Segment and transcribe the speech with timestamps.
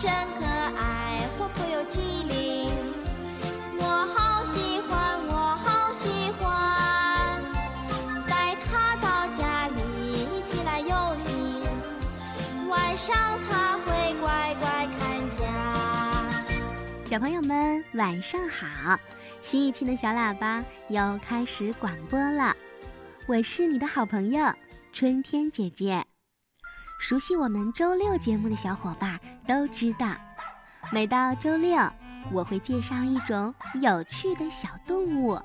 [0.00, 2.72] 真可爱活泼又机灵
[3.78, 3.84] 我
[4.16, 7.38] 好喜欢我好喜欢
[8.26, 11.36] 带它到家里一起来游戏
[12.70, 15.44] 晚上它会乖乖看家
[17.04, 18.98] 小朋友们晚上好。
[19.42, 22.56] 新一期的小喇叭又开始广播了。
[23.26, 24.50] 我是你的好朋友
[24.94, 26.09] 春天姐姐。
[27.00, 30.14] 熟悉我们周六节目的小伙伴都知道，
[30.92, 31.74] 每到周六
[32.30, 35.40] 我会介绍一种有趣的小动物，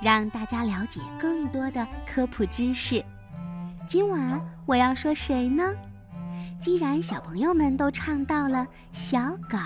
[0.00, 3.04] 让大家了解更多的科普知识。
[3.86, 5.74] 今晚我要说谁呢？
[6.58, 9.58] 既然小朋友们都唱到了小狗。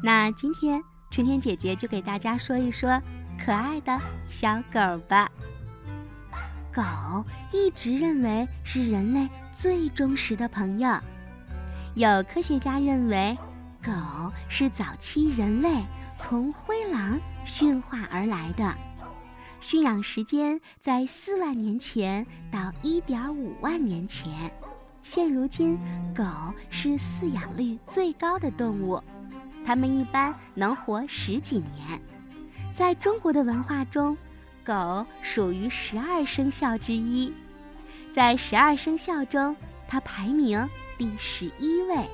[0.00, 3.02] 那今天春天姐姐就给大家说一说
[3.44, 3.98] 可爱的
[4.28, 5.28] 小狗吧。
[6.72, 6.82] 狗
[7.52, 10.94] 一直认为是人类最忠实的朋友。
[11.94, 13.34] 有科学家认为，
[13.82, 13.90] 狗
[14.50, 15.82] 是早期人类
[16.18, 18.74] 从灰狼驯化而来的，
[19.62, 24.52] 驯养时间在四万年前到一点五万年前。
[25.00, 25.78] 现如今，
[26.14, 26.22] 狗
[26.68, 29.02] 是饲养率最高的动物。
[29.64, 31.98] 它们一般能活十几年，
[32.74, 34.14] 在中国的文化中，
[34.62, 37.32] 狗属于十二生肖之一，
[38.10, 39.54] 在十二生肖中，
[39.86, 42.08] 它排名第十一位。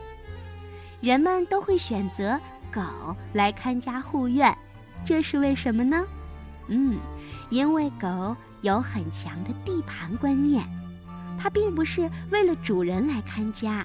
[1.00, 2.38] 人们都会选择
[2.72, 2.80] 狗
[3.32, 4.56] 来看家护院，
[5.04, 6.04] 这是为什么呢？
[6.68, 6.98] 嗯，
[7.50, 10.64] 因为狗有很强的地盘观念，
[11.38, 13.84] 它并不是为了主人来看家，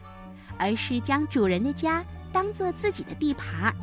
[0.58, 2.04] 而是将主人的家。
[2.34, 3.74] 当做自己的地盘儿，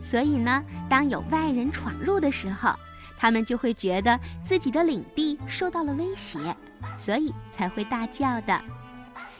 [0.00, 2.72] 所以呢，当有外人闯入的时候，
[3.20, 6.38] 他们就会觉得自己的领地受到了威胁，
[6.96, 8.58] 所以才会大叫的。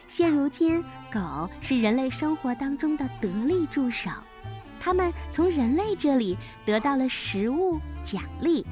[0.07, 4.11] 现如今，狗是人类生活当中的得力助手，
[4.79, 6.37] 它们从人类这里
[6.67, 8.67] 得到了食物奖励，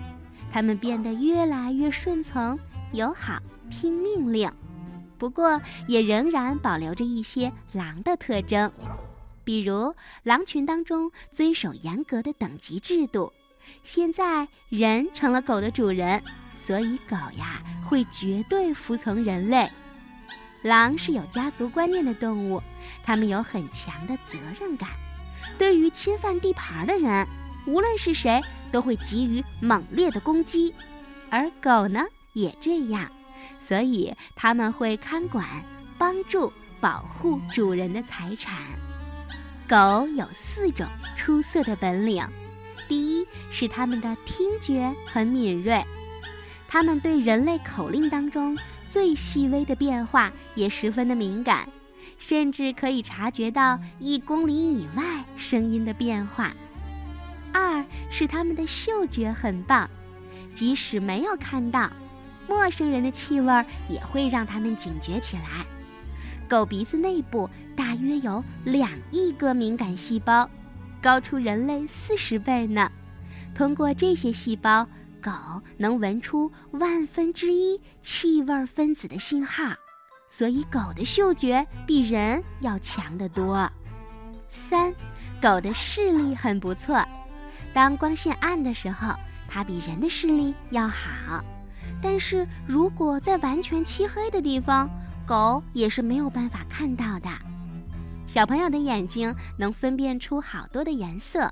[0.52, 2.58] 它们变得越来越顺从、
[2.92, 3.38] 友好、
[3.70, 4.52] 听命令。
[5.16, 8.70] 不过，也仍然保留着一些狼的特征。
[9.42, 9.94] 比如
[10.24, 13.32] 狼群当中遵守严格的等级制度，
[13.82, 16.22] 现在人成了狗的主人，
[16.56, 19.70] 所以狗呀会绝对服从人类。
[20.62, 22.62] 狼是有家族观念的动物，
[23.02, 24.90] 它们有很强的责任感，
[25.56, 27.26] 对于侵犯地盘的人，
[27.66, 28.42] 无论是谁
[28.72, 30.74] 都会给予猛烈的攻击。
[31.30, 33.10] 而狗呢也这样，
[33.60, 35.46] 所以他们会看管、
[35.96, 38.58] 帮助、保护主人的财产。
[39.68, 42.26] 狗有四种出色的本领，
[42.88, 45.84] 第一是它们的听觉很敏锐，
[46.66, 48.56] 它们对人类口令当中
[48.86, 51.68] 最细微的变化也十分的敏感，
[52.16, 56.52] 甚至可以察觉到一公里以外声音的变化。
[57.52, 59.88] 二是它们的嗅觉很棒，
[60.52, 61.90] 即使没有看到
[62.48, 65.66] 陌生人的气味，也会让它们警觉起来。
[66.48, 70.48] 狗鼻子内部大约有两亿个敏感细胞，
[71.02, 72.90] 高出人类四十倍呢。
[73.54, 74.86] 通过这些细胞，
[75.20, 75.30] 狗
[75.76, 79.74] 能闻出万分之一气味分子的信号，
[80.28, 83.70] 所以狗的嗅觉比人要强得多。
[84.48, 84.94] 三，
[85.42, 87.04] 狗的视力很不错，
[87.74, 89.12] 当光线暗的时候，
[89.48, 91.44] 它比人的视力要好。
[92.00, 94.88] 但是如果在完全漆黑的地方，
[95.26, 97.28] 狗也是没有办法看到的。
[98.28, 101.50] 小朋友的眼睛能分辨出好多的颜色，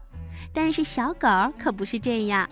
[0.52, 1.26] 但是小狗
[1.58, 2.46] 可不是这样，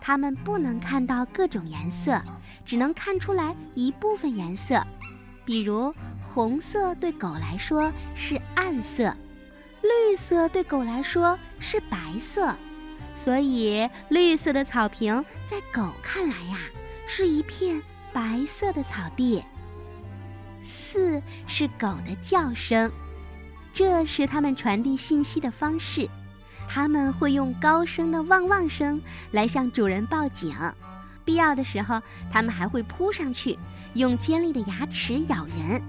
[0.00, 2.18] 它们不能看到各种颜色，
[2.64, 4.82] 只能看出来一部分颜色。
[5.44, 9.14] 比如红色对狗来说是暗色，
[9.82, 12.54] 绿色对狗来说是白色，
[13.14, 16.58] 所以绿色的草坪在狗看来呀，
[17.06, 17.82] 是一片
[18.14, 19.44] 白色的草地。
[20.62, 22.90] 四是狗的叫声，
[23.78, 26.10] 这是它们传递信息的方式。
[26.68, 30.52] 它们会用高声的汪汪声来向主人报警，
[31.24, 33.56] 必要的时候，它们还会扑上去，
[33.94, 35.80] 用尖利的牙齿咬人。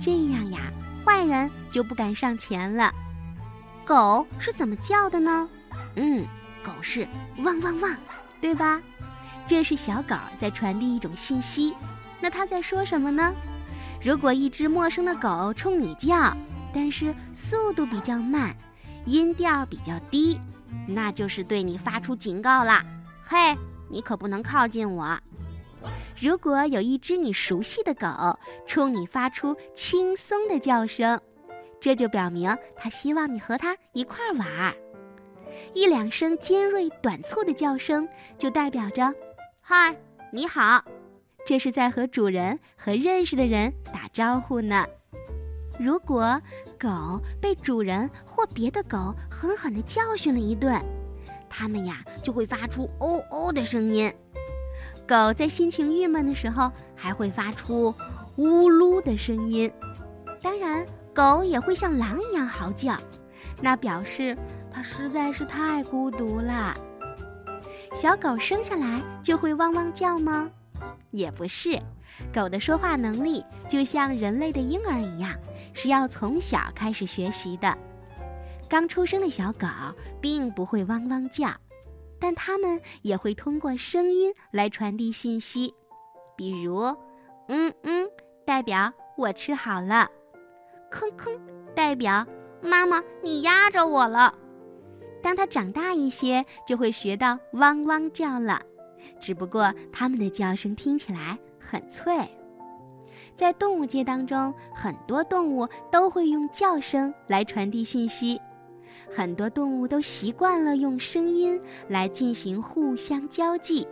[0.00, 0.72] 这样呀，
[1.04, 2.90] 坏人就不敢上前了。
[3.84, 5.46] 狗是怎么叫的呢？
[5.96, 6.24] 嗯，
[6.62, 7.06] 狗是
[7.40, 7.94] 汪汪汪，
[8.40, 8.80] 对吧？
[9.46, 11.74] 这是小狗在传递一种信息。
[12.22, 13.34] 那它在说什么呢？
[14.02, 16.34] 如果一只陌生的狗冲你叫，
[16.74, 18.54] 但是速度比较慢，
[19.06, 20.40] 音调比较低，
[20.88, 22.84] 那就是对你发出警告啦。
[23.22, 23.56] 嘿，
[23.88, 25.16] 你可不能靠近我。
[26.20, 31.20] 如果有一只你熟悉的狗冲你发出轻松的叫声，
[31.80, 34.74] 这就表明它希望你和它一块玩儿。
[35.72, 39.14] 一两声尖锐短促的叫声，就代表着
[39.62, 39.96] “嗨，
[40.32, 40.84] 你好”。
[41.46, 44.86] 这是在和主人和认识的人打招呼呢。
[45.78, 46.40] 如果
[46.78, 50.80] 狗被主人或别的狗狠狠地教训了一顿，
[51.48, 54.12] 它们呀就会发出“哦哦”的声音。
[55.06, 57.94] 狗在心情郁闷的时候，还会发出
[58.36, 59.70] “呜噜”的声音。
[60.40, 62.96] 当然，狗也会像狼一样嚎叫，
[63.60, 64.36] 那表示
[64.70, 66.74] 它实在是太孤独了。
[67.92, 70.50] 小狗生下来就会汪汪叫吗？
[71.10, 71.78] 也不是，
[72.32, 75.34] 狗的说话能力就像人类的婴儿一样，
[75.72, 77.76] 是要从小开始学习的。
[78.68, 79.66] 刚出生的小狗
[80.20, 81.48] 并不会汪汪叫。
[82.20, 85.74] 但它们也会通过声音来传递信息，
[86.38, 86.84] 比如
[87.48, 88.08] “嗯嗯”
[88.46, 90.08] 代表我吃好了
[90.90, 91.38] ，“吭吭”
[91.76, 92.26] 代表
[92.62, 94.32] 妈妈你压着我了。
[95.22, 98.62] 当它长大一些，就会学到“汪汪叫”了，
[99.20, 102.28] 只不过它们的叫声听起来很脆。
[103.34, 108.40] 在动物界当中，很多动物都会用叫声来传递信息。
[109.12, 113.86] 很多动物都习惯了用声音来进行互相交际，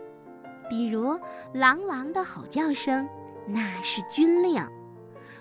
[0.69, 1.19] 比如
[1.53, 3.07] 狼狼的吼叫声，
[3.47, 4.63] 那是军令；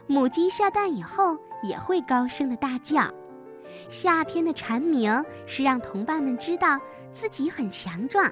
[0.07, 3.09] 母鸡下蛋以后也会高声的大叫；
[3.89, 6.79] 夏天的蝉鸣是让同伴们知道
[7.13, 8.29] 自己很强壮；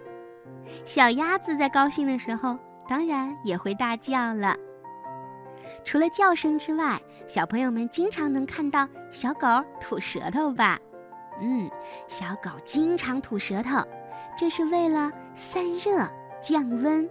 [0.85, 2.59] 小鸭子在高兴的时候，
[2.91, 4.57] 当然也会大叫了。
[5.85, 9.47] 除了叫声之外，小朋友们经常能看到小狗
[9.81, 10.77] 吐舌头吧？
[11.41, 11.71] 嗯，
[12.09, 13.81] 小狗经常吐舌头，
[14.37, 16.05] 这是为了散热
[16.43, 17.09] 降温。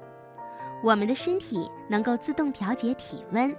[0.83, 3.55] 我们的身体能够自动调节体温。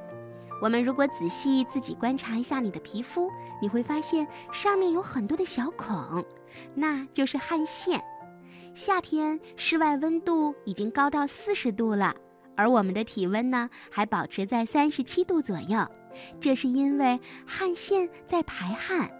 [0.60, 3.30] 我们如果仔细自己观察一下你的皮肤，
[3.62, 6.22] 你会发现上面有很多的小孔，
[6.74, 7.98] 那就是汗腺。
[8.74, 12.14] 夏天室外温度已经高到四十度了，
[12.56, 15.86] 而我们的体温呢还保持在三十七度左右，
[16.40, 19.10] 这是因为汗腺在排汗。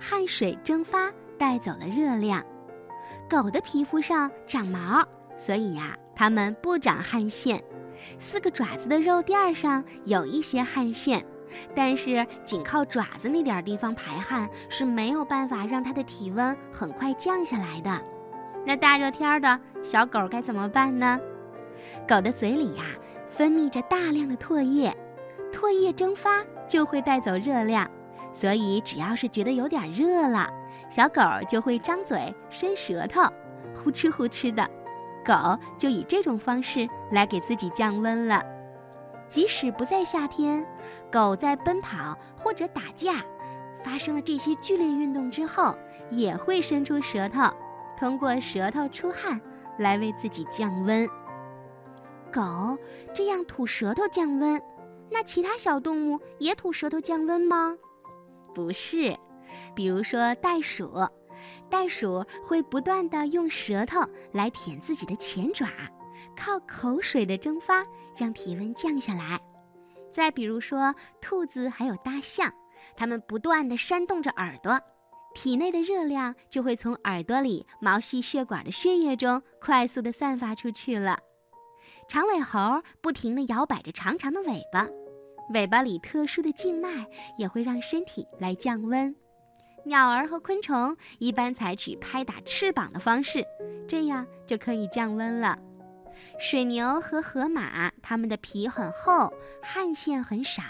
[0.00, 2.42] 汗水蒸发带走了热量，
[3.28, 7.62] 狗的皮肤上长毛，所以呀，它们不长汗腺。
[8.18, 11.24] 四个爪子的肉垫上有一些汗腺，
[11.74, 18.02] 但是仅靠爪子那点地方排汗是没有办法让它的体温很快降下来的。
[18.64, 21.18] 那大热天的小狗该怎么办呢？
[22.08, 22.84] 狗的嘴里呀，
[23.28, 24.96] 分泌着大量的唾液，
[25.52, 27.88] 唾液蒸发就会带走热量。
[28.32, 30.50] 所以，只要是觉得有点热了，
[30.90, 33.22] 小狗就会张嘴伸舌头，
[33.74, 34.68] 呼哧呼哧的，
[35.24, 38.42] 狗就以这种方式来给自己降温了。
[39.28, 40.66] 即使不在夏天，
[41.12, 43.24] 狗在奔跑或者打架，
[43.84, 45.78] 发生了这些剧烈运动之后，
[46.10, 47.42] 也会伸出舌头，
[47.96, 49.40] 通过舌头出汗
[49.78, 51.08] 来为自己降温。
[52.32, 52.76] 狗
[53.14, 54.60] 这样吐舌头降温，
[55.10, 57.76] 那其他小动物也吐舌头降温吗？
[58.52, 59.16] 不是，
[59.74, 60.92] 比如说袋鼠，
[61.70, 64.00] 袋鼠会不断的用舌头
[64.32, 65.68] 来舔自己的前爪，
[66.36, 67.84] 靠口水的蒸发
[68.16, 69.40] 让体温降下来。
[70.12, 72.52] 再比如说兔子还有大象，
[72.96, 74.80] 它们不断的扇动着耳朵，
[75.34, 81.18] 体内的热量就会从耳朵里毛细血管的血液中快速的散发出去了。
[82.08, 84.88] 长尾猴不停地摇摆着长长的尾巴。
[85.50, 89.14] 尾巴里特殊的静脉也会让身体来降温。
[89.84, 93.44] 鸟儿和昆虫一般采取拍打翅膀的方式，
[93.86, 95.58] 这样就可以降温了。
[96.38, 99.30] 水牛和河马，它们的皮很厚，
[99.62, 100.62] 汗腺很少，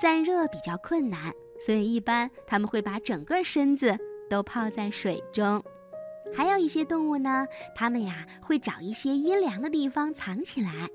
[0.00, 3.96] 散热比较困难，所以一般它们会把整个身子
[4.28, 5.62] 都泡在水中。
[6.34, 10.88] 还有一些动物呢，它们呀会找一些阴凉的地方藏起来。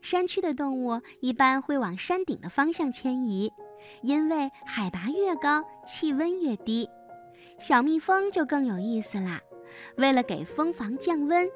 [0.00, 3.52] 山区的动物一般会往山顶的方向迁移，
[4.02, 6.88] 因为海拔越高，气温越低。
[7.58, 9.40] 小蜜蜂就更有意思啦，
[9.96, 11.48] 为了给蜂房降温，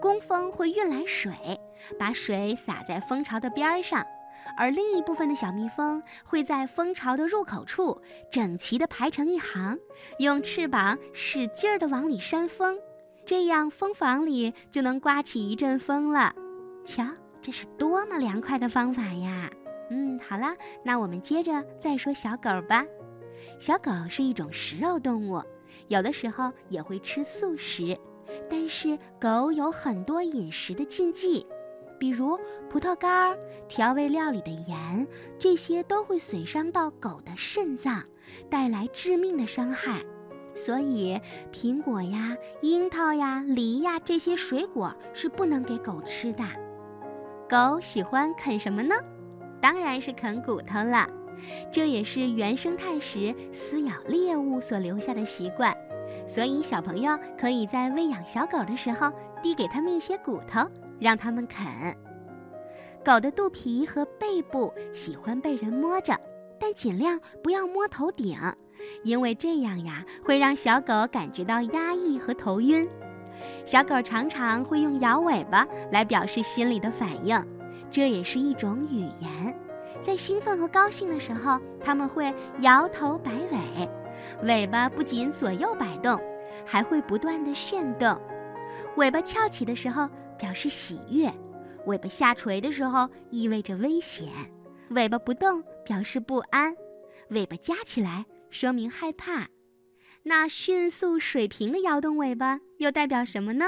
[0.00, 1.32] 工蜂会运来水，
[1.98, 4.06] 把水洒在蜂巢的边儿上，
[4.56, 9.78] 而另一部分的小蜜蜂会在蜂巢的入口处整齐地排成一行，
[10.18, 12.78] 用翅膀使劲儿地往里扇风，
[13.24, 16.34] 这样蜂房里就能刮起一阵风了。
[16.84, 17.04] 瞧。
[17.40, 19.48] 这是多么凉快的方法呀！
[19.90, 22.84] 嗯，好了，那我们接着再说小狗吧。
[23.58, 25.40] 小狗是一种食肉动物，
[25.86, 27.96] 有的时候也会吃素食。
[28.50, 31.46] 但是狗有很多饮食的禁忌，
[31.98, 32.38] 比如
[32.70, 33.36] 葡萄干、
[33.68, 35.06] 调味料里的盐，
[35.38, 38.02] 这些都会损伤到狗的肾脏，
[38.48, 40.00] 带来致命的伤害。
[40.54, 41.20] 所以，
[41.52, 46.44] 苹果呀、樱桃呀、梨呀这些水果是不能给狗吃的。
[47.48, 48.94] 狗喜欢啃什么呢？
[49.60, 51.08] 当然是啃骨头了，
[51.72, 55.76] 这也是原生态时撕咬猎物所留下的习惯。
[56.26, 59.12] 所以小朋友可以在喂养小狗的时候
[59.42, 61.66] 递给它们一些骨头，让它们啃。
[63.04, 66.14] 狗的肚皮和背部喜欢被人摸着，
[66.58, 68.36] 但尽量不要摸头顶，
[69.02, 72.88] 因为这样呀会让小狗感觉到压抑和头晕。
[73.64, 77.40] 小狗常常会用摇尾巴来表示心里的反应，
[77.90, 79.56] 这也是一种语言。
[80.00, 83.88] 在兴奋和高兴的时候，它们会摇头摆尾，
[84.42, 86.20] 尾巴不仅左右摆动，
[86.66, 88.20] 还会不断地旋动。
[88.96, 91.32] 尾巴翘起的时候表示喜悦，
[91.86, 94.28] 尾巴下垂的时候意味着危险。
[94.90, 96.74] 尾巴不动表示不安，
[97.30, 99.48] 尾巴夹起来说明害怕。
[100.22, 103.66] 那迅速水平的摇动尾巴又代表什么呢？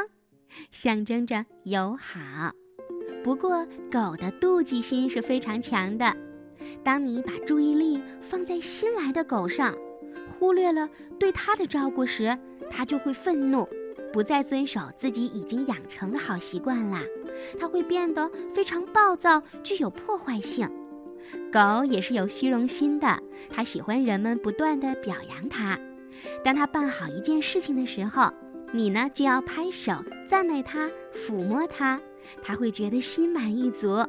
[0.70, 2.52] 象征着友好。
[3.22, 6.16] 不过，狗的妒忌心是非常强的。
[6.82, 9.76] 当你把注意力放在新来的狗上，
[10.38, 12.36] 忽略了对它的照顾时，
[12.70, 13.68] 它就会愤怒，
[14.12, 17.02] 不再遵守自己已经养成的好习惯啦。
[17.58, 20.68] 它会变得非常暴躁，具有破坏性。
[21.52, 25.78] 狗也是有虚荣心的，它喜欢人们不断的表扬它。
[26.44, 28.32] 当它办好一件事情的时候，
[28.72, 29.92] 你呢就要拍手
[30.26, 32.00] 赞美它，抚摸它。
[32.42, 34.04] 它会觉得心满意足。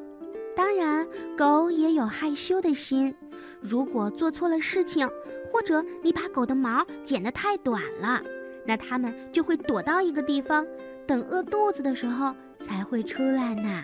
[0.55, 3.15] 当然，狗也有害羞的心。
[3.61, 5.07] 如果做错了事情，
[5.51, 8.21] 或者你把狗的毛剪得太短了，
[8.65, 10.65] 那它们就会躲到一个地方，
[11.05, 13.83] 等饿肚子的时候才会出来呢。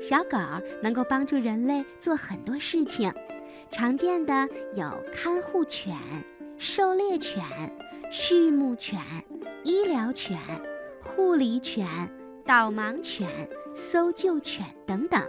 [0.00, 0.38] 小狗
[0.82, 3.12] 能够帮助人类做很多事情，
[3.70, 5.96] 常见的有看护犬、
[6.56, 7.42] 狩猎犬、
[8.12, 9.00] 畜牧犬、
[9.64, 10.38] 医疗犬、
[11.02, 11.86] 护理犬。
[12.46, 13.28] 导盲犬、
[13.74, 15.22] 搜救犬等等，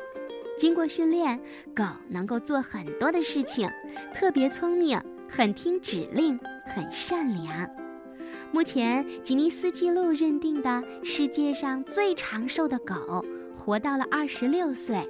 [0.57, 1.37] 经过训练，
[1.75, 3.69] 狗能够做很多的事情，
[4.15, 4.97] 特别聪明，
[5.29, 7.78] 很听指令，很善良。
[8.51, 13.23] 目前，吉尼斯纪录认定的世界上最长寿的狗，
[13.55, 15.07] 活到了二十六岁。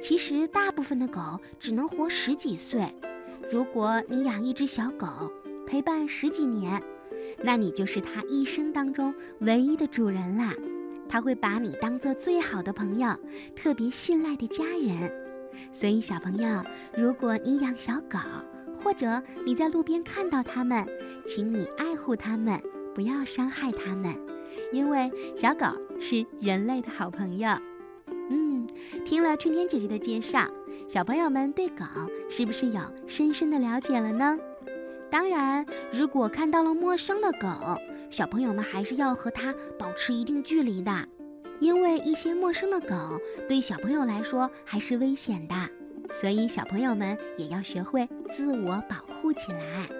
[0.00, 1.20] 其实，大部分的狗
[1.58, 2.92] 只能活十几岁。
[3.52, 5.06] 如果你养一只小狗，
[5.66, 6.82] 陪伴十几年，
[7.42, 10.54] 那你就是它一生当中唯一的主人啦。
[11.06, 13.14] 它会把你当做最好的朋友，
[13.54, 15.12] 特别信赖的家人。
[15.70, 16.62] 所以，小朋友，
[16.96, 18.18] 如果你养小狗，
[18.82, 20.86] 或者你在路边看到它们，
[21.26, 22.60] 请你爱护它们，
[22.94, 24.14] 不要伤害它们，
[24.72, 25.66] 因为小狗
[25.98, 27.48] 是人类的好朋友。
[28.30, 28.66] 嗯，
[29.04, 30.48] 听了春天姐姐的介绍，
[30.88, 31.84] 小朋友们对狗
[32.28, 34.38] 是不是有深深的了解了呢？
[35.10, 37.48] 当然，如果看到了陌生的狗，
[38.10, 41.08] 小朋友们还是要和它保持一定距离的，
[41.58, 45.54] 因为一些陌生的狗对小朋友来说还是危险的，
[46.10, 49.99] 所以小朋友们也要学会自我保护起来。